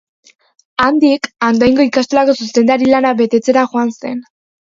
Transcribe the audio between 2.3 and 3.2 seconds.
zuzendari lana